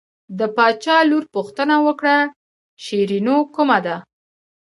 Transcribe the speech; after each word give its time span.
د 0.39 0.41
باچا 0.55 0.97
لور 1.09 1.23
پوښتنه 1.35 1.75
وکړه 1.85 2.15
شیرینو 2.83 3.37
کومه 3.55 3.77
ده. 3.85 3.95